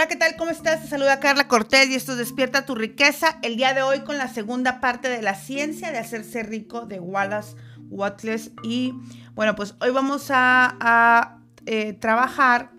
[0.00, 0.34] Hola, ¿qué tal?
[0.36, 0.80] ¿Cómo estás?
[0.80, 3.38] Te saluda Carla Cortés y esto es Despierta tu riqueza.
[3.42, 7.00] El día de hoy con la segunda parte de la ciencia de hacerse rico de
[7.00, 7.54] Wallace
[7.90, 8.52] Wattles.
[8.62, 8.94] Y
[9.34, 11.36] bueno, pues hoy vamos a,
[11.66, 12.70] eh, trabajar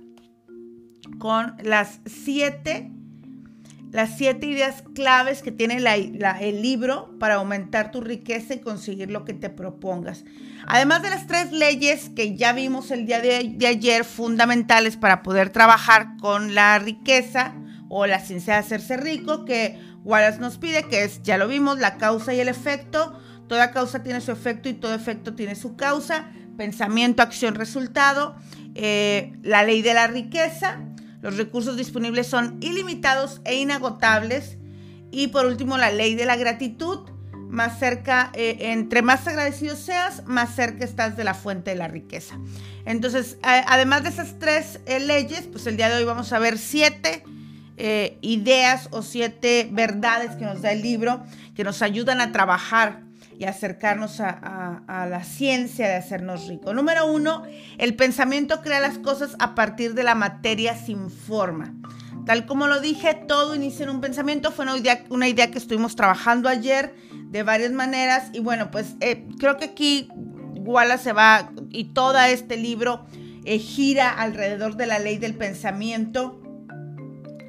[1.19, 2.91] con las siete,
[3.91, 9.25] las siete ideas claves que tiene el libro para aumentar tu riqueza y conseguir lo
[9.25, 10.23] que te propongas.
[10.65, 15.49] Además de las tres leyes que ya vimos el día de, ayer, fundamentales para poder
[15.49, 17.53] trabajar con la riqueza
[17.89, 21.77] o la ciencia de hacerse rico, que Wallace nos pide, que es, ya lo vimos,
[21.77, 23.19] la causa y el efecto.
[23.47, 26.31] Toda causa tiene su efecto y todo efecto tiene su causa.
[26.55, 28.35] Pensamiento, acción, resultado.
[28.75, 30.79] Eh, la ley de la riqueza.
[31.21, 34.57] Los recursos disponibles son ilimitados e inagotables.
[35.11, 36.99] Y por último, la ley de la gratitud
[37.49, 41.89] más cerca, eh, entre más agradecido seas, más cerca estás de la fuente de la
[41.89, 42.39] riqueza.
[42.85, 46.57] Entonces, además de esas tres eh, leyes, pues el día de hoy vamos a ver
[46.57, 47.23] siete
[47.77, 51.23] eh, ideas o siete verdades que nos da el libro
[51.55, 53.01] que nos ayudan a trabajar
[53.41, 56.75] y acercarnos a, la ciencia de hacernos ricos.
[56.75, 57.41] Número uno,
[57.79, 61.73] el pensamiento crea las cosas a partir de la materia sin forma.
[62.27, 64.51] Tal como lo dije, todo inicia en un pensamiento.
[64.51, 66.93] Fue una idea, una idea que estuvimos trabajando ayer
[67.31, 68.29] de varias maneras.
[68.31, 70.07] Y bueno, pues eh, creo que aquí
[70.59, 73.07] Wallace se va y todo este libro
[73.43, 76.39] eh, gira alrededor de la ley del pensamiento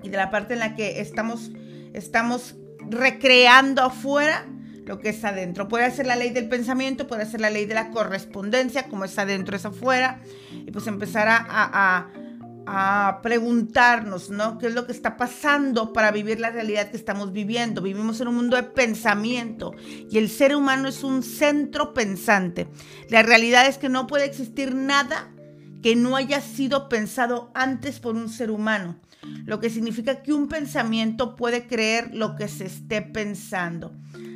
[0.02, 1.50] y de la parte en la que estamos,
[1.92, 2.54] estamos
[2.88, 4.46] recreando afuera
[4.92, 5.68] lo que es adentro.
[5.68, 9.18] Puede ser la ley del pensamiento, puede ser la ley de la correspondencia, como es
[9.18, 10.20] adentro es afuera,
[10.66, 12.10] y pues empezar a
[12.66, 14.58] a preguntarnos, ¿no?
[14.58, 17.82] ¿Qué es lo que está pasando para vivir la realidad que estamos viviendo?
[17.82, 19.74] Vivimos en un mundo de pensamiento
[20.10, 22.68] y el ser humano es un centro pensante.
[23.08, 25.30] La realidad es que no puede existir nada
[25.82, 29.00] que no haya sido pensado antes por un ser humano,
[29.44, 33.92] lo que significa que un pensamiento puede creer lo que se esté pensando.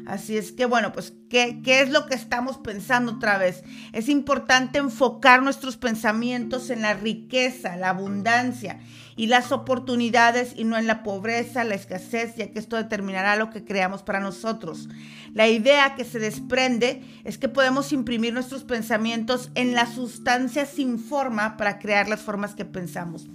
[0.07, 3.65] Así es que, bueno, pues, ¿qué, ¿qué, es lo que estamos pensando otra vez?
[3.93, 8.79] Es importante enfocar nuestros pensamientos en la riqueza, la abundancia
[9.17, 13.51] y las oportunidades y no en la pobreza, la escasez, ya que esto determinará lo
[13.51, 14.89] que creamos para nosotros.
[15.33, 20.99] La idea que se desprende es que podemos imprimir nuestros pensamientos en la sustancia sin
[20.99, 23.27] forma para crear las formas que pensamos,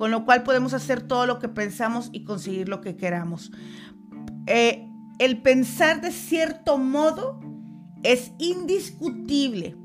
[0.00, 3.52] con lo cual podemos hacer todo lo que pensamos y conseguir lo que queramos.
[4.46, 4.88] Eh,
[5.18, 7.38] el pensar de cierto modo
[8.02, 9.76] es indiscutible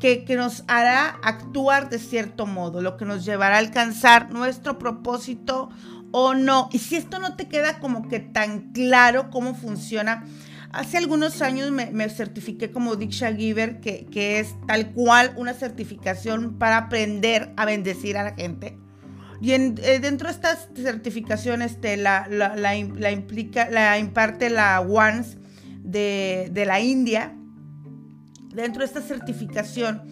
[0.00, 5.68] que, nos hará actuar de cierto modo, lo que nos llevará a alcanzar nuestro propósito
[6.10, 6.70] o no.
[6.72, 10.24] Y si esto no te queda como que tan claro cómo funciona,
[10.72, 16.58] hace algunos años me, certifiqué como Diksha Giver, que, que es tal cual una certificación
[16.58, 18.78] para aprender a bendecir a la gente.
[19.40, 25.36] Y eh, dentro de estas certificaciones la, la, implica, la imparte la ONS
[25.82, 27.34] de, de la India.
[28.54, 30.02] Dentro de esta certificación,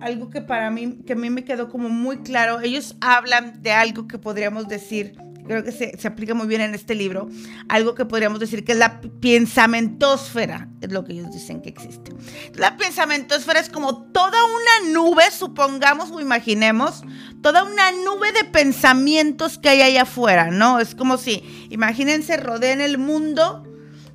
[0.00, 3.72] algo que para mí, que a mí me quedó como muy claro, ellos hablan de
[3.72, 5.16] algo que podríamos decir
[5.46, 7.28] creo que se, aplica muy bien en este libro,
[7.68, 12.12] algo que podríamos decir que es la pensamentósfera, es lo que ellos dicen que existe.
[12.54, 17.02] La pensamentósfera es como toda una nube, supongamos o imaginemos,
[17.42, 20.80] toda una nube de pensamientos que hay allá afuera, ¿no?
[20.80, 23.64] Es como si, imagínense, rodeen el mundo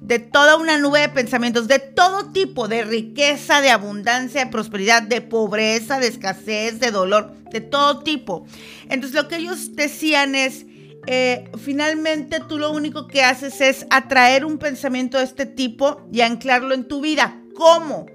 [0.05, 5.01] de toda una nube de pensamientos, de todo tipo, de riqueza, de abundancia, de prosperidad,
[5.01, 8.45] de pobreza, de escasez, de dolor, de todo tipo.
[8.89, 10.67] Entonces lo que ellos decían es,
[11.07, 16.21] eh, finalmente tú lo único que haces es atraer un pensamiento de este tipo y
[16.21, 17.41] anclarlo en tu vida.
[17.55, 18.05] ¿Cómo?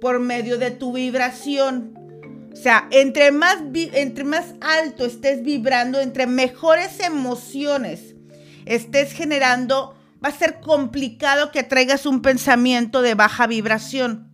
[0.00, 1.94] Por medio de tu vibración.
[2.52, 8.14] O sea, entre más, entre más alto estés vibrando, entre mejores emociones
[8.66, 14.30] estés generando, va a ser complicado que traigas un pensamiento de baja vibración.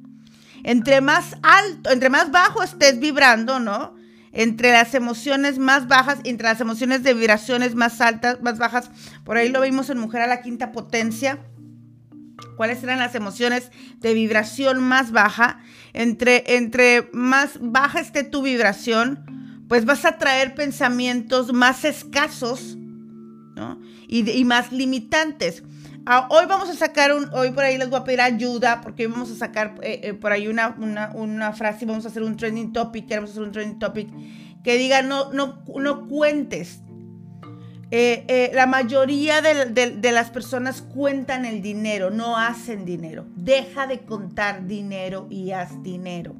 [0.63, 3.95] Entre más alto, entre más bajo estés vibrando, ¿no?
[4.33, 8.91] Entre las emociones más bajas, entre las emociones de vibraciones más altas, más bajas.
[9.25, 11.41] Por ahí lo vimos en Mujer a la Quinta Potencia.
[12.57, 15.61] ¿Cuáles eran las emociones de vibración más baja?
[15.93, 22.77] Entre, entre más baja esté tu vibración, pues vas a traer pensamientos más escasos
[24.09, 25.63] y, y más limitantes.
[26.07, 29.07] Ah, hoy vamos a sacar un, hoy por ahí les voy a pedir ayuda porque
[29.07, 32.23] hoy vamos a sacar eh, eh, por ahí una, una, una, frase, vamos a hacer
[32.23, 34.09] un trending topic, queremos hacer un trending topic
[34.65, 36.83] que diga no, no, no cuentes.
[37.93, 43.27] Eh, la mayoría de, de, las personas cuentan el dinero, no hacen dinero.
[43.35, 46.37] Deja de contar dinero y haz dinero.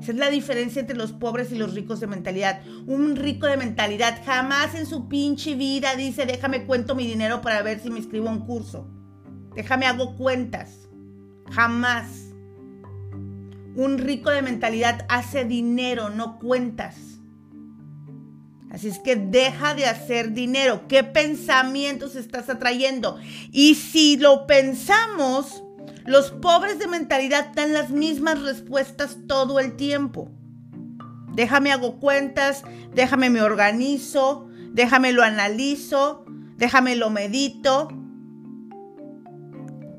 [0.00, 2.62] Esa es la diferencia entre los pobres y los ricos de mentalidad.
[2.86, 7.62] Un rico de mentalidad jamás en su pinche vida dice, déjame cuento mi dinero para
[7.62, 8.86] ver si me inscribo a un curso.
[9.54, 10.88] Déjame hago cuentas.
[11.50, 12.26] Jamás.
[13.74, 16.96] Un rico de mentalidad hace dinero, no cuentas.
[18.70, 20.86] Así es que deja de hacer dinero.
[20.88, 23.18] ¿Qué pensamientos estás atrayendo?
[23.50, 25.62] Y si lo pensamos,
[26.06, 30.30] los pobres de mentalidad dan las mismas respuestas todo el tiempo.
[31.34, 32.62] Déjame hago cuentas,
[32.94, 36.24] déjame me organizo, déjame lo analizo,
[36.56, 37.88] déjame lo medito.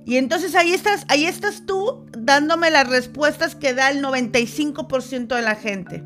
[0.06, 5.42] Y entonces ahí estás, ahí estás tú dándome las respuestas que da el 95% de
[5.42, 6.04] la gente.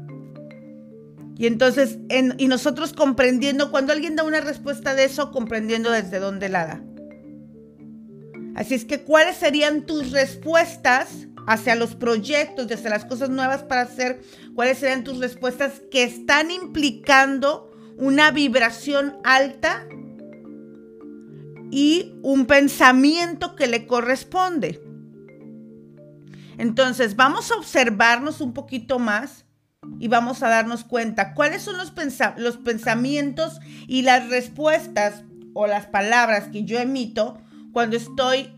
[1.38, 2.00] Y entonces,
[2.38, 6.84] y nosotros comprendiendo, cuando alguien da una respuesta de eso, comprendiendo desde dónde la da.
[8.56, 13.82] Así es que, ¿cuáles serían tus respuestas hacia los proyectos, hacia las cosas nuevas para
[13.82, 14.22] hacer?
[14.56, 19.88] ¿Cuáles serían tus respuestas que están implicando una vibración alta
[21.72, 24.84] y un pensamiento que le corresponde?
[26.58, 29.46] Entonces, vamos a observarnos un poquito más
[30.00, 31.94] y vamos a darnos cuenta cuáles son los,
[32.38, 35.24] los pensamientos y las respuestas
[35.54, 37.40] o las palabras que yo emito
[37.72, 38.54] cuando estoy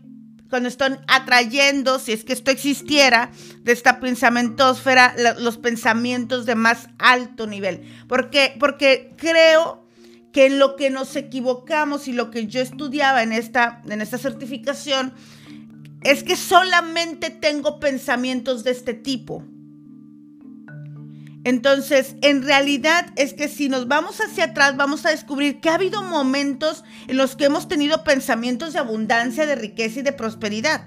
[0.50, 3.32] cuando estoy atrayendo, si es que esto existiera,
[3.62, 7.82] de esta pensamientosfera, los pensamientos de más alto nivel.
[8.06, 9.84] Porque, porque creo
[10.32, 14.16] que en lo que nos equivocamos y lo que yo estudiaba en esta, en esta
[14.16, 15.12] certificación
[16.02, 19.44] es que solamente tengo pensamientos de este tipo.
[21.44, 25.74] Entonces, en realidad es que si nos vamos hacia atrás, vamos a descubrir que ha
[25.74, 30.86] habido momentos en los que hemos tenido pensamientos de abundancia, de riqueza y de prosperidad.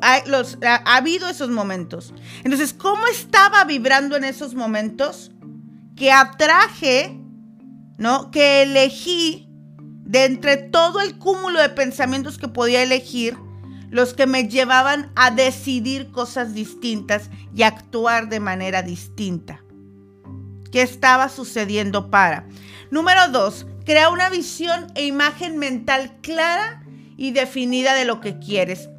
[0.00, 0.22] ha,
[0.62, 2.14] ha habido esos momentos.
[2.44, 5.32] Entonces, ¿cómo estaba vibrando en esos momentos?
[5.96, 7.20] Que atraje,
[7.98, 8.30] ¿no?
[8.30, 9.48] Que elegí
[10.04, 13.36] de entre todo el cúmulo de pensamientos que podía elegir,
[13.94, 19.62] los que me llevaban a decidir cosas distintas y actuar de manera distinta.
[20.72, 22.48] ¿Qué estaba sucediendo para?
[22.90, 26.82] Número dos, crea una visión e imagen mental clara
[27.16, 28.90] y definida de lo que quieres.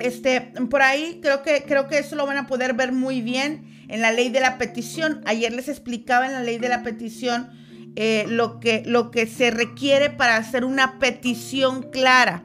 [0.00, 3.86] Este, por ahí creo que, creo que eso lo van a poder ver muy bien
[3.86, 5.22] en la ley de la petición.
[5.24, 7.48] Ayer les explicaba en la ley de la petición
[7.94, 12.42] eh, lo, que, lo que se requiere para hacer una petición clara.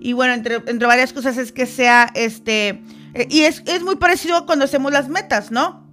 [0.00, 2.80] Y bueno, entre, varias cosas es que sea este.
[3.14, 5.86] Eh, y es, muy parecido cuando hacemos las metas, ¿no?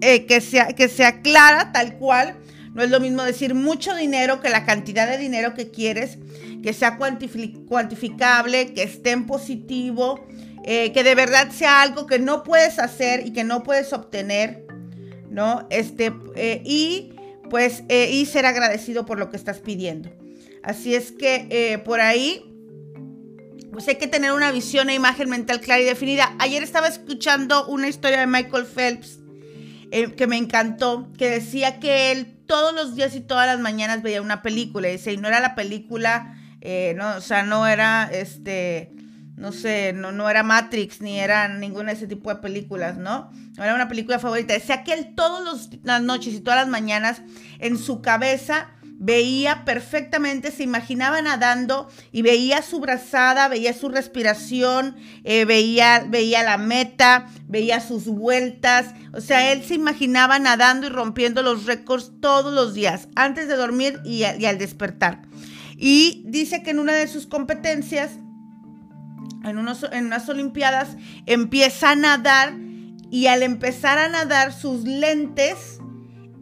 [0.00, 2.36] Eh, que, sea, que sea clara, tal cual.
[2.74, 6.18] No es lo mismo decir mucho dinero que la cantidad de dinero que quieres,
[6.62, 10.24] que sea cuantificable, que esté en positivo,
[10.64, 14.66] eh, que de verdad sea algo que no puedes hacer y que no puedes obtener,
[15.28, 15.66] ¿no?
[15.70, 16.12] Este,
[16.64, 17.12] y
[17.50, 20.10] pues, y ser agradecido por lo que estás pidiendo.
[20.62, 22.49] Así es que por ahí
[23.72, 26.34] pues hay que tener una visión e imagen mental clara y definida.
[26.38, 29.20] Ayer estaba escuchando una historia de Michael Phelps
[29.92, 34.02] eh, que me encantó, que decía que él todos los días y todas las mañanas
[34.02, 34.88] veía una película.
[34.88, 38.92] Y dice, y no era la película, eh, no, o sea, no era este,
[39.36, 43.30] no sé, no, no era Matrix, ni era ninguna de ese tipo de películas, ¿no?
[43.56, 44.52] No era una película favorita.
[44.52, 47.22] Decía que él todas las noches y todas las mañanas
[47.58, 48.68] en su cabeza
[49.00, 56.42] veía perfectamente, se imaginaba nadando y veía su brazada, veía su respiración, eh, veía, veía
[56.42, 58.94] la meta, veía sus vueltas.
[59.14, 63.56] O sea, él se imaginaba nadando y rompiendo los récords todos los días, antes de
[63.56, 65.22] dormir y, al despertar.
[65.78, 68.12] Y dice que en una de sus competencias,
[69.44, 69.56] en,
[69.92, 70.88] en unas Olimpiadas,
[71.24, 72.52] empieza a nadar
[73.10, 75.78] y al empezar a nadar sus lentes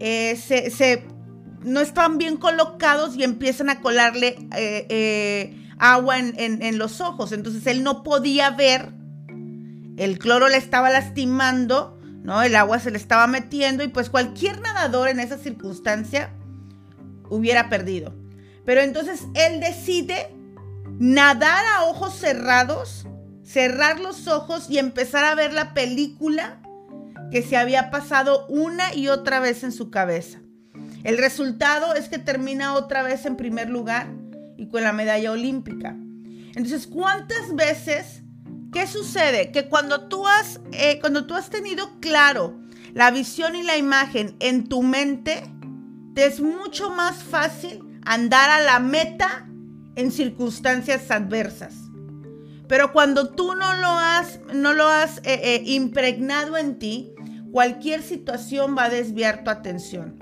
[0.00, 1.06] eh, se, se
[1.62, 7.32] no están bien colocados y empiezan a colarle eh, eh, agua en, los ojos.
[7.32, 8.92] Entonces él no podía ver,
[9.96, 12.42] el cloro le estaba lastimando, ¿no?
[12.42, 16.30] El agua se le estaba metiendo y pues cualquier nadador en esa circunstancia
[17.30, 18.14] hubiera perdido.
[18.64, 20.34] Pero entonces él decide
[20.98, 23.06] nadar a ojos cerrados,
[23.42, 26.60] cerrar los ojos y empezar a ver la película
[27.30, 30.40] que se había pasado una y otra vez en su cabeza.
[31.04, 34.08] El resultado es que termina otra vez en primer lugar
[34.56, 35.96] y con la medalla olímpica.
[36.54, 38.22] Entonces, ¿cuántas veces,
[38.72, 39.52] qué sucede?
[39.52, 42.58] Que cuando tú has, eh, cuando tú has tenido claro
[42.94, 45.42] la visión y la imagen en tu mente,
[46.14, 49.48] te es mucho más fácil andar a la meta
[49.94, 51.74] en circunstancias adversas.
[52.66, 57.12] Pero cuando tú no lo has, no lo has eh, eh, impregnado en ti,
[57.52, 60.18] cualquier situación va a desviar tu atención.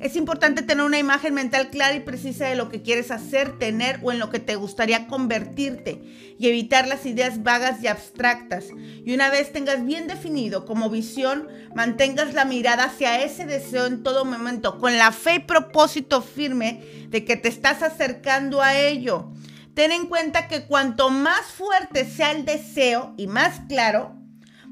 [0.00, 3.98] Es importante tener una imagen mental clara y precisa de lo que quieres hacer, tener
[4.02, 6.00] o en lo que te gustaría convertirte
[6.38, 8.66] y evitar las ideas vagas y abstractas.
[9.04, 14.04] Y una vez tengas bien definido como visión, mantengas la mirada hacia ese deseo en
[14.04, 19.32] todo momento, con la fe y propósito firme de que te estás acercando a ello.
[19.74, 24.14] Ten en cuenta que cuanto más fuerte sea el deseo y más claro,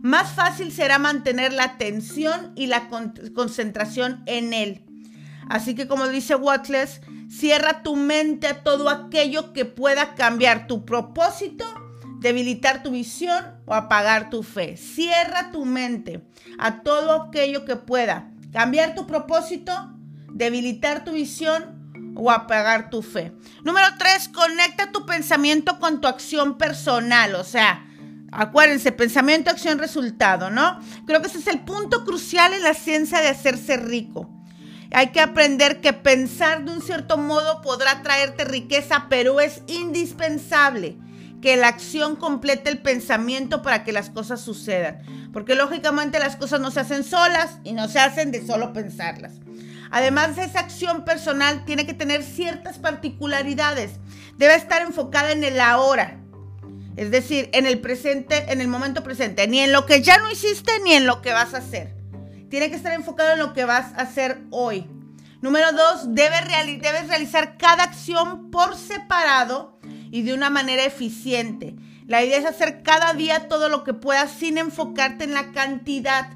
[0.03, 2.89] más fácil será mantener la atención y la
[3.35, 4.86] concentración en él.
[5.49, 10.85] Así que como dice Watless, cierra tu mente a todo aquello que pueda cambiar tu
[10.85, 11.65] propósito,
[12.21, 14.77] debilitar tu visión o apagar tu fe.
[14.77, 16.25] Cierra tu mente
[16.59, 19.73] a todo aquello que pueda cambiar tu propósito,
[20.33, 21.77] debilitar tu visión
[22.17, 23.33] o apagar tu fe.
[23.63, 27.35] Número tres, conecta tu pensamiento con tu acción personal.
[27.35, 27.87] O sea,
[28.33, 30.81] acuérdense, pensamiento, acción, resultado, ¿no?
[31.07, 34.36] Creo que ese es el punto crucial en la ciencia de hacerse rico.
[34.93, 40.97] Hay que aprender que pensar de un cierto modo podrá traerte riqueza, pero es indispensable
[41.43, 45.03] que la acción complete el pensamiento para que las cosas sucedan.
[45.33, 49.35] Porque lógicamente las cosas no se hacen solas y no se hacen de solo pensarlas.
[49.91, 53.93] Además, esa acción personal tiene que tener ciertas particularidades.
[54.37, 56.19] Debe estar enfocada en el ahora.
[56.97, 59.47] Es decir, en el presente, en el momento presente.
[59.47, 61.96] Ni en lo que ya no hiciste, ni en lo que vas a hacer.
[62.49, 64.87] Tiene que estar enfocado en lo que vas a hacer hoy.
[65.41, 66.41] Número dos, debes,
[66.81, 69.79] debes realizar cada acción por separado
[70.11, 71.77] y de una manera eficiente.
[72.07, 76.31] La idea es hacer cada día todo lo que puedas sin enfocarte en la cantidad,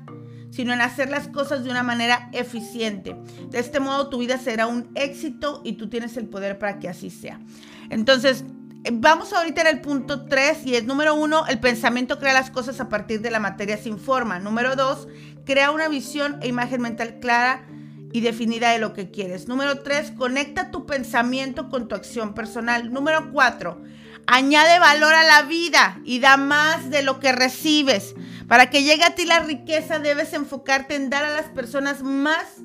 [0.51, 3.17] sino en hacer las cosas de una manera eficiente.
[3.49, 6.89] De este modo tu vida será un éxito y tú tienes el poder para que
[6.89, 7.41] así sea.
[7.89, 8.45] Entonces,
[8.91, 12.81] Vamos ahorita en el punto 3 y es número 1, el pensamiento crea las cosas
[12.81, 14.39] a partir de la materia sin forma.
[14.39, 15.07] Número 2,
[15.45, 17.67] crea una visión e imagen mental clara
[18.13, 19.49] y definida de lo que quieres.
[19.49, 22.93] Número 3, conecta tu pensamiento con tu acción personal.
[22.93, 23.83] Número 4,
[24.27, 28.15] añade valor a la vida y da más de lo que recibes.
[28.49, 32.57] Para que llegue a ti la riqueza debes enfocarte en dar a las personas más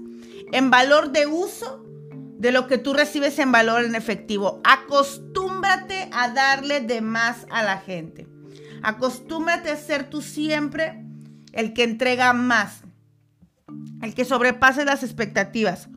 [0.52, 1.84] en valor de uso
[2.38, 4.62] de lo que tú recibes en valor en efectivo.
[4.64, 8.28] Acostúmbrate a darle de más a la gente.
[8.82, 11.05] Acostúmbrate a ser tú siempre
[11.56, 12.82] el que entrega más,
[14.04, 15.90] el que sobrepase las expectativas.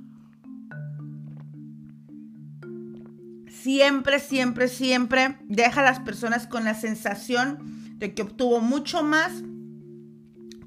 [3.50, 9.32] Siempre, siempre, siempre deja a las personas con la sensación de que obtuvo mucho más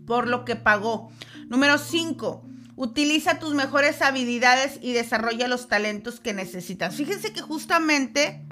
[0.05, 1.09] por lo que pagó.
[1.47, 6.95] Número 5 Utiliza tus mejores habilidades y desarrolla los talentos que necesitas.
[6.95, 8.43] Fíjense que justamente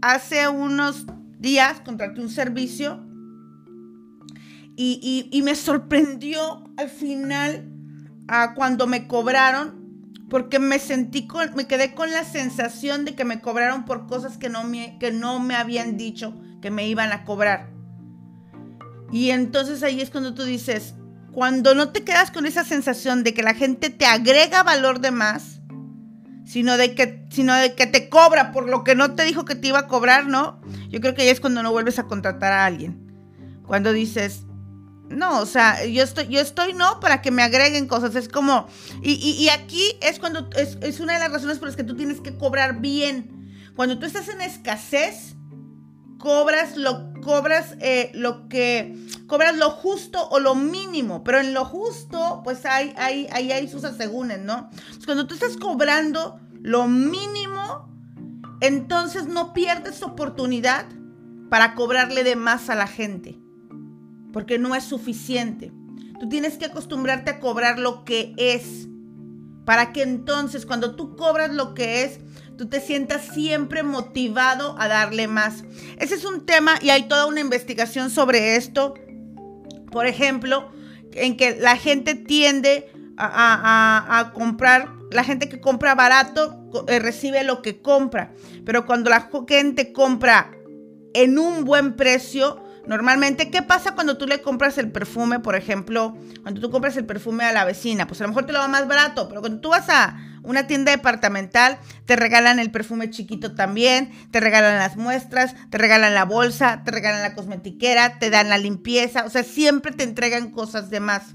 [0.00, 1.06] hace unos
[1.40, 3.04] días contraté un servicio
[4.80, 7.68] y, me sorprendió al final
[8.54, 13.40] cuando me cobraron porque me sentí con, me quedé con la sensación de que me
[13.40, 17.24] cobraron por cosas que no me, que no me habían dicho que me iban a
[17.24, 17.70] cobrar.
[19.10, 20.94] Y entonces ahí es cuando tú dices,
[21.32, 25.10] cuando no te quedas con esa sensación de que la gente te agrega valor de
[25.10, 25.60] más,
[26.44, 29.54] sino de que, sino de que te cobra por lo que no te dijo que
[29.54, 30.60] te iba a cobrar, ¿no?
[30.90, 33.08] Yo creo que ahí es cuando no vuelves a contratar a alguien.
[33.66, 34.44] Cuando dices,
[35.08, 38.14] no, o sea, yo estoy, yo estoy no para que me agreguen cosas.
[38.14, 38.66] Es como,
[39.02, 42.36] y, aquí es cuando, es, una de las razones por las que tú tienes que
[42.36, 43.70] cobrar bien.
[43.74, 45.36] Cuando tú estás en escasez,
[46.18, 48.96] cobras lo, cobras eh, lo que,
[49.26, 53.68] cobras lo justo o lo mínimo, pero en lo justo, pues hay, hay, hay, hay
[53.68, 54.68] sus asegúnes, ¿no?
[55.04, 57.88] cuando tú estás cobrando lo mínimo,
[58.60, 60.86] entonces no pierdes oportunidad
[61.48, 63.38] para cobrarle de más a la gente,
[64.38, 65.72] porque no es suficiente.
[66.20, 68.86] Tú tienes que acostumbrarte a cobrar lo que es,
[69.64, 72.20] para que entonces cuando tú cobras lo que es,
[72.56, 75.64] tú te sientas siempre motivado a darle más.
[75.98, 78.94] Ese es un tema y hay toda una investigación sobre esto.
[79.90, 80.70] Por ejemplo,
[81.14, 87.60] en que la gente tiende a, comprar, la gente que compra barato eh, recibe lo
[87.60, 88.32] que compra,
[88.64, 90.52] pero cuando la gente compra
[91.12, 96.16] en un buen precio, Normalmente, ¿qué pasa cuando tú le compras el perfume, por ejemplo,
[96.40, 98.06] cuando tú compras el perfume a la vecina?
[98.06, 100.66] Pues a lo mejor te lo va más barato, pero cuando tú vas a una
[100.66, 106.24] tienda departamental, te regalan el perfume chiquito también, te regalan las muestras, te regalan la
[106.24, 110.88] bolsa, te regalan la cosmetiquera, te dan la limpieza, o sea, siempre te entregan cosas
[110.88, 111.34] de más.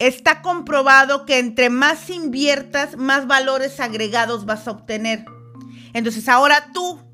[0.00, 5.24] Está comprobado que entre más inviertas, más valores agregados vas a obtener.
[5.94, 7.05] Entonces ahora tú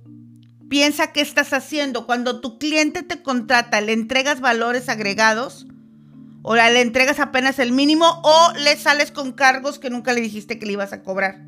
[0.72, 2.06] Piensa qué estás haciendo.
[2.06, 5.66] Cuando tu cliente te contrata, ¿le entregas valores agregados?
[6.40, 8.06] ¿O le entregas apenas el mínimo?
[8.24, 11.46] ¿O le sales con cargos que nunca le dijiste que le ibas a cobrar?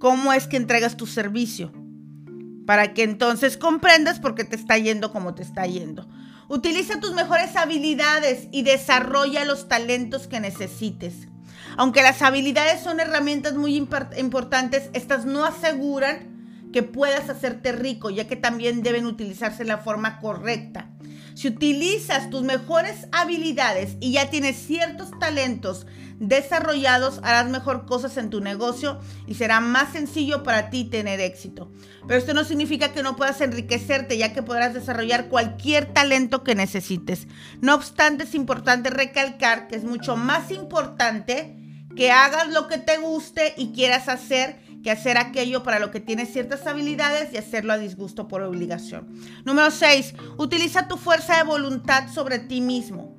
[0.00, 1.72] ¿Cómo es que entregas tu servicio?
[2.66, 6.08] Para que entonces comprendas por qué te está yendo como te está yendo.
[6.48, 11.28] Utiliza tus mejores habilidades y desarrolla los talentos que necesites.
[11.76, 16.29] Aunque las habilidades son herramientas muy importantes, estas no aseguran
[16.72, 20.90] que puedas hacerte rico, ya que también deben utilizarse de la forma correcta.
[21.34, 25.86] Si utilizas tus mejores habilidades y ya tienes ciertos talentos
[26.18, 31.72] desarrollados, harás mejor cosas en tu negocio y será más sencillo para ti tener éxito.
[32.06, 36.54] Pero esto no significa que no puedas enriquecerte, ya que podrás desarrollar cualquier talento que
[36.54, 37.26] necesites.
[37.62, 41.56] No obstante, es importante recalcar que es mucho más importante
[41.96, 46.00] que hagas lo que te guste y quieras hacer que hacer aquello para lo que
[46.00, 49.08] tienes ciertas habilidades y hacerlo a disgusto por obligación.
[49.44, 50.14] Número 6.
[50.38, 53.09] Utiliza tu fuerza de voluntad sobre ti mismo.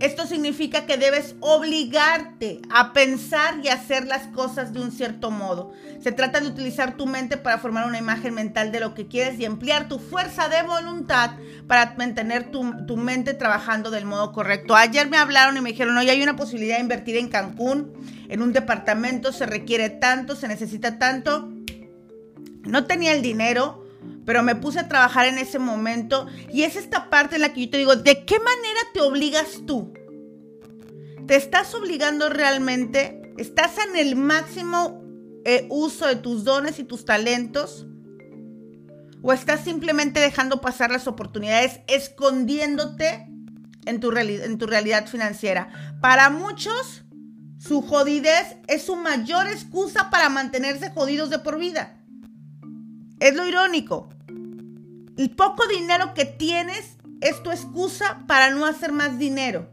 [0.00, 5.74] Esto significa que debes obligarte a pensar y hacer las cosas de un cierto modo.
[6.02, 9.38] Se trata de utilizar tu mente para formar una imagen mental de lo que quieres
[9.38, 11.32] y emplear tu fuerza de voluntad
[11.66, 12.62] para mantener tu,
[12.96, 14.74] mente trabajando del modo correcto.
[14.74, 17.92] Ayer me hablaron y me dijeron, oye, hay una posibilidad de invertir en Cancún,
[18.30, 21.50] en un departamento, se requiere tanto, se necesita tanto.
[22.62, 23.79] No tenía el dinero,
[24.24, 27.66] pero me puse a trabajar en ese momento y es esta parte en la que
[27.66, 29.92] yo te digo, ¿de qué manera te obligas tú?
[31.26, 33.34] ¿Te estás obligando realmente?
[33.38, 35.02] ¿Estás en el máximo
[35.44, 37.86] eh, uso de tus dones y tus talentos?
[39.22, 43.28] ¿O estás simplemente dejando pasar las oportunidades, escondiéndote
[43.86, 45.98] en tu, en tu realidad financiera?
[46.00, 47.04] Para muchos,
[47.58, 51.99] su jodidez es su mayor excusa para mantenerse jodidos de por vida.
[53.20, 54.08] Es lo irónico.
[55.16, 59.70] El poco dinero que tienes es tu excusa para no hacer más dinero.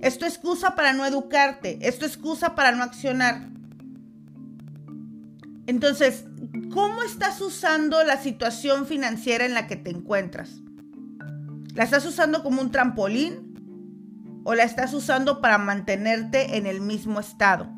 [0.00, 1.78] Es tu excusa para no educarte.
[1.82, 3.50] Es tu excusa para no accionar.
[5.66, 6.24] Entonces,
[6.72, 10.62] ¿cómo estás usando la situación financiera en la que te encuentras?
[11.74, 14.40] ¿La estás usando como un trampolín?
[14.44, 17.68] ¿O la estás usando para mantenerte en el mismo estado?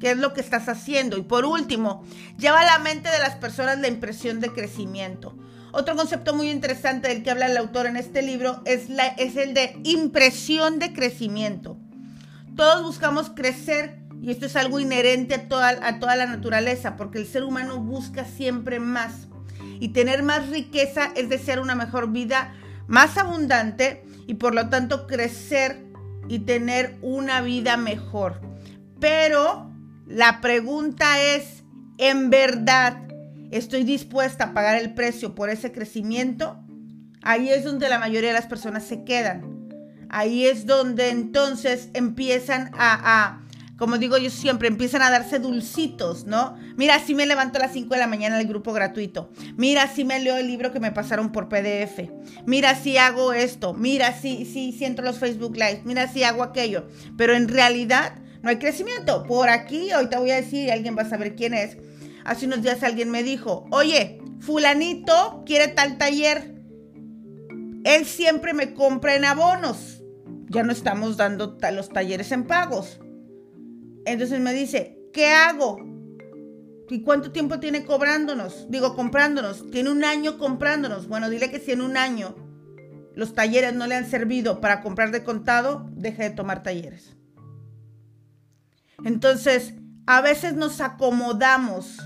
[0.00, 1.16] ¿Qué es lo que estás haciendo?
[1.16, 2.04] Y por último,
[2.38, 5.36] lleva a la mente de las personas la impresión de crecimiento.
[5.72, 9.54] Otro concepto muy interesante del que habla el autor en este libro es, la, el
[9.54, 11.76] de impresión de crecimiento.
[12.54, 17.18] Todos buscamos crecer y esto es algo inherente a toda, a toda la naturaleza porque
[17.18, 19.26] el ser humano busca siempre más.
[19.80, 22.54] Y tener más riqueza es desear una mejor vida
[22.86, 25.84] más abundante y por lo tanto crecer
[26.28, 28.40] y tener una vida mejor.
[29.00, 29.73] Pero
[30.06, 31.64] la pregunta es,
[31.98, 32.98] ¿en verdad
[33.50, 36.60] estoy dispuesta a pagar el precio por ese crecimiento?
[37.22, 39.54] Ahí es donde la mayoría de las personas se quedan.
[40.10, 43.40] Ahí es donde entonces empiezan a,
[43.78, 46.56] como digo yo siempre, empiezan a darse dulcitos, ¿no?
[46.76, 49.32] Mira, si me levanto a las 5 de la mañana el grupo gratuito.
[49.56, 52.10] Mira, si me leo el libro que me pasaron por PDF.
[52.46, 53.72] Mira, si hago esto.
[53.72, 55.80] Mira, si, si siento los Facebook Live.
[55.84, 56.86] Mira, si hago aquello.
[57.16, 58.14] Pero en realidad
[58.44, 59.24] no hay crecimiento.
[59.24, 61.78] Por aquí, ahorita voy a decir, alguien va a saber quién es.
[62.26, 66.54] Hace unos días alguien me dijo, oye, fulanito quiere tal taller.
[67.84, 70.02] Él siempre me compra en abonos.
[70.50, 73.00] Ya no estamos dando los talleres en pagos.
[74.04, 75.78] Entonces me dice, ¿qué hago?
[76.90, 78.66] ¿Y cuánto tiempo tiene cobrándonos?
[78.68, 79.70] Digo, comprándonos.
[79.70, 81.08] Tiene un año comprándonos.
[81.08, 82.36] Bueno, dile que si en un año
[83.14, 87.16] los talleres no le han servido para comprar de contado, deje de tomar talleres.
[89.02, 89.74] Entonces,
[90.06, 91.98] a veces nos acomodamos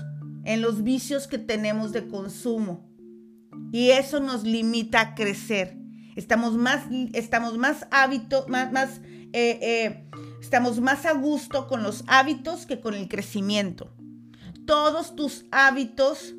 [0.45, 2.89] en los vicios que tenemos de consumo
[3.71, 5.77] y eso nos limita a crecer.
[6.15, 10.09] Estamos más, estamos más hábitos, más, más eh, eh,
[10.41, 13.93] estamos más a gusto con los hábitos que con el crecimiento.
[14.65, 16.33] Todos tus hábitos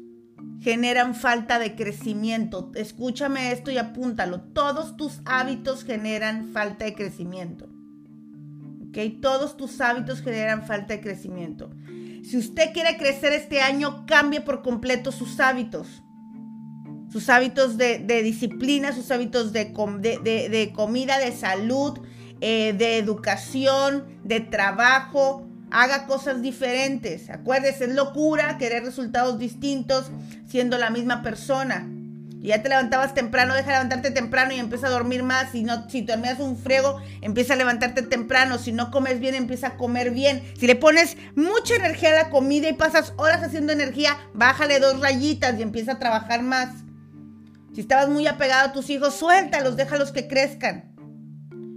[0.61, 2.73] generan falta de crecimiento.
[2.75, 4.41] Escúchame esto y apúntalo.
[4.41, 7.69] Todos tus hábitos generan falta de crecimiento.
[9.21, 11.71] Todos tus hábitos generan falta de crecimiento.
[12.25, 16.03] Si usted quiere crecer este año, cambie por completo sus hábitos.
[17.11, 21.99] Sus hábitos de, disciplina, sus hábitos de, de, comida, de salud,
[22.41, 25.47] eh, de educación, de trabajo.
[25.71, 27.31] Haga cosas diferentes.
[27.31, 30.11] Acuérdese, es locura querer resultados distintos
[30.47, 31.89] siendo la misma persona.
[32.49, 35.53] Ya te levantabas temprano, deja de levantarte temprano y empieza a dormir más.
[35.53, 38.57] Si, no, si dormías un friego, empieza a levantarte temprano.
[38.57, 40.43] Si no comes bien, empieza a comer bien.
[40.59, 45.01] Si le pones mucha energía a la comida y pasas horas haciendo energía, bájale dos
[45.01, 46.71] rayitas y empieza a trabajar más.
[47.75, 50.97] Si estabas muy apegado a tus hijos, suéltalos, déjalos que crezcan.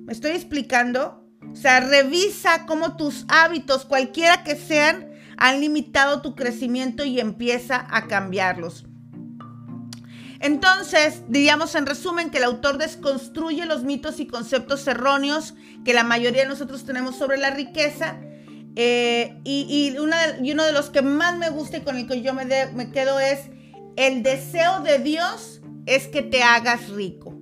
[0.06, 1.28] ¿Me estoy explicando?
[1.52, 7.86] O sea, revisa cómo tus hábitos, cualquiera que sean, han limitado tu crecimiento y empieza
[7.90, 8.86] a cambiarlos.
[10.44, 15.54] Entonces, diríamos en resumen que el autor desconstruye los mitos y conceptos erróneos
[15.86, 18.18] que la mayoría de nosotros tenemos sobre la riqueza.
[18.76, 22.46] Eh, y, uno de los que más me gusta y con el que yo me,
[22.92, 23.40] quedo es
[23.96, 27.40] el deseo de Dios es que te hagas rico.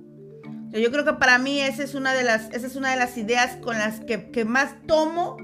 [0.70, 4.76] Yo creo que para mí esa es una de las, ideas con las que, más
[4.86, 5.38] tomo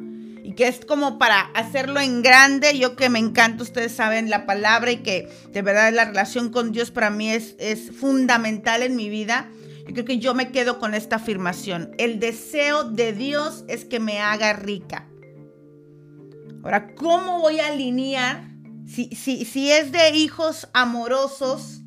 [0.59, 2.77] que es como para hacerlo en grande.
[2.77, 6.73] Yo que me encanta, ustedes saben la palabra y que de verdad la relación con
[6.73, 9.49] Dios para mí es, es fundamental en mi vida.
[9.87, 11.93] Yo creo que yo me quedo con esta afirmación.
[11.97, 15.07] El deseo de Dios es que me haga rica.
[16.65, 18.51] Ahora, ¿cómo voy a alinear?
[18.85, 21.83] Si, si, si es de hijos amorosos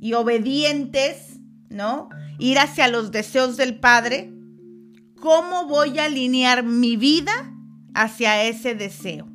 [0.00, 1.38] y obedientes,
[1.70, 2.08] ¿no?
[2.40, 4.32] Ir hacia los deseos del Padre.
[5.20, 7.52] ¿Cómo voy a alinear mi vida
[7.96, 9.26] hacia ese deseo.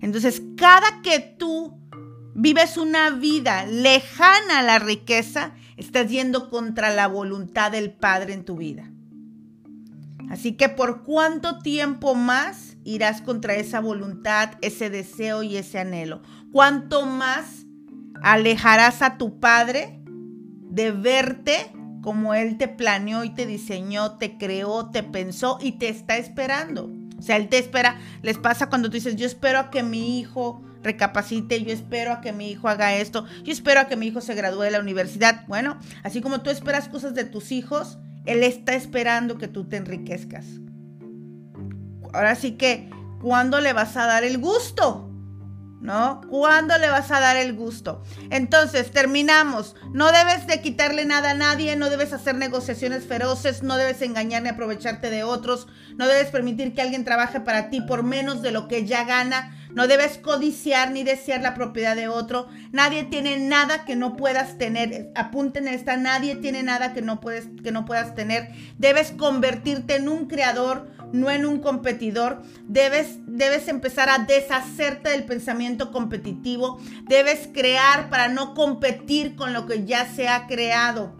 [0.00, 1.76] Entonces, cada que tú
[2.34, 8.44] vives una vida lejana a la riqueza, estás yendo contra la voluntad del Padre en
[8.44, 8.90] tu vida.
[10.30, 16.22] Así que por cuánto tiempo más irás contra esa voluntad, ese deseo y ese anhelo.
[16.52, 17.66] ¿Cuánto más
[18.22, 24.90] alejarás a tu Padre de verte como Él te planeó y te diseñó, te creó,
[24.90, 26.97] te pensó y te está esperando?
[27.18, 27.98] O sea, Él te espera.
[28.22, 32.20] Les pasa cuando tú dices, yo espero a que mi hijo recapacite, yo espero a
[32.20, 34.80] que mi hijo haga esto, yo espero a que mi hijo se gradúe de la
[34.80, 35.44] universidad.
[35.48, 39.76] Bueno, así como tú esperas cosas de tus hijos, Él está esperando que tú te
[39.76, 40.46] enriquezcas.
[42.12, 42.88] Ahora sí que,
[43.20, 45.07] ¿cuándo le vas a dar el gusto?
[45.80, 46.20] ¿No?
[46.28, 48.02] ¿Cuándo le vas a dar el gusto?
[48.30, 49.76] Entonces, terminamos.
[49.92, 54.42] No debes de quitarle nada a nadie, no debes hacer negociaciones feroces, no debes engañar
[54.42, 58.50] ni aprovecharte de otros, no debes permitir que alguien trabaje para ti por menos de
[58.50, 62.48] lo que ya gana, no debes codiciar ni desear la propiedad de otro.
[62.72, 65.10] Nadie tiene nada que no puedas tener.
[65.14, 68.48] Apunten esta, nadie tiene nada que no puedes que no puedas tener.
[68.78, 72.42] Debes convertirte en un creador, no en un competidor.
[72.66, 76.80] Debes debes empezar a deshacerte del pensamiento competitivo.
[77.08, 81.16] Debes crear para no competir con lo que ya se ha creado.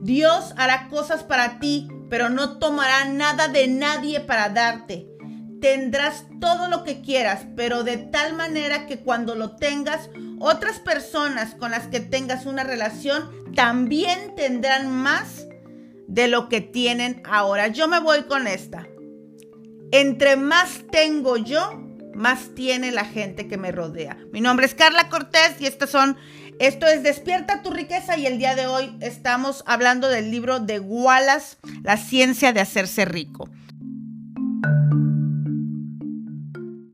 [0.00, 5.08] Dios hará cosas para ti, pero no tomará nada de nadie para darte
[5.60, 10.08] tendrás todo lo que quieras, pero de tal manera que cuando lo tengas,
[10.38, 15.47] otras personas con las que tengas una relación también tendrán más
[16.08, 17.68] de lo que tienen ahora.
[17.68, 18.88] Yo me voy con esta.
[19.92, 24.18] Entre más tengo yo, más tiene la gente que me rodea.
[24.32, 26.16] Mi nombre es Carla Cortés y estas son,
[26.58, 30.80] esto es Despierta tu riqueza y el día de hoy estamos hablando del libro de
[30.80, 33.48] Wallace, La ciencia de hacerse rico.